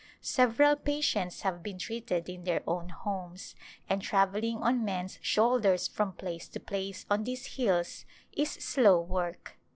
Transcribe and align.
Several 0.23 0.75
patients 0.77 1.41
have 1.41 1.61
been 1.61 1.77
treated 1.77 2.27
in 2.27 2.43
their 2.43 2.63
own 2.65 2.89
homes, 2.89 3.53
and 3.87 4.01
travelling 4.01 4.57
on 4.57 4.83
men's 4.83 5.19
shoulders 5.21 5.87
from 5.87 6.13
place 6.13 6.47
to 6.47 6.59
place 6.59 7.05
on 7.07 7.23
these 7.23 7.55
hills 7.55 8.05
is 8.33 8.49
slow 8.49 8.99
work. 8.99 9.59